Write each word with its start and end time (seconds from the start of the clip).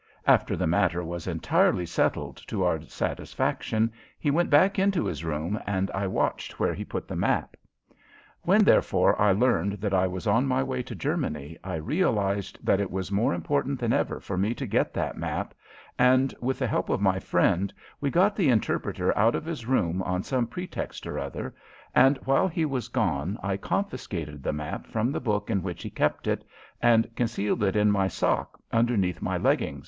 After 0.25 0.55
the 0.57 0.65
matter 0.65 1.03
was 1.03 1.27
entirely 1.27 1.85
settled 1.85 2.37
to 2.47 2.63
our 2.63 2.81
satisfaction 2.81 3.91
he 4.17 4.31
went 4.31 4.49
back 4.49 4.79
into 4.79 5.05
his 5.05 5.23
room 5.23 5.59
and 5.67 5.91
I 5.91 6.07
watched 6.07 6.59
where 6.59 6.73
he 6.73 6.83
put 6.83 7.07
the 7.07 7.15
map. 7.15 7.55
When, 8.41 8.63
therefore, 8.63 9.21
I 9.21 9.31
learned 9.31 9.73
that 9.73 9.93
I 9.93 10.07
was 10.07 10.25
on 10.25 10.47
my 10.47 10.63
way 10.63 10.81
to 10.81 10.95
Germany 10.95 11.55
I 11.63 11.75
realized 11.75 12.57
that 12.65 12.79
it 12.79 12.89
was 12.89 13.11
more 13.11 13.31
important 13.35 13.79
than 13.79 13.93
ever 13.93 14.19
for 14.19 14.39
me 14.39 14.55
to 14.55 14.65
get 14.65 14.91
that 14.95 15.19
map, 15.19 15.53
and, 15.99 16.33
with 16.41 16.57
the 16.57 16.65
help 16.67 16.89
of 16.89 16.99
my 16.99 17.19
friend, 17.19 17.71
we 17.99 18.09
got 18.09 18.35
the 18.35 18.49
interpreter 18.49 19.15
out 19.15 19.35
of 19.35 19.45
his 19.45 19.67
room 19.67 20.01
on 20.01 20.23
some 20.23 20.47
pretext 20.47 21.05
or 21.05 21.19
another, 21.19 21.53
and 21.93 22.17
while 22.25 22.47
he 22.47 22.65
was 22.65 22.87
gone 22.87 23.37
I 23.43 23.55
confiscated 23.55 24.41
the 24.41 24.51
map 24.51 24.87
from 24.87 25.11
the 25.11 25.21
book 25.21 25.51
in 25.51 25.61
which 25.61 25.83
he 25.83 25.91
kept 25.91 26.25
it 26.25 26.43
and 26.81 27.07
concealed 27.15 27.61
it 27.63 27.75
in 27.75 27.91
my 27.91 28.07
sock 28.07 28.59
underneath 28.73 29.21
my 29.21 29.37
legging. 29.37 29.79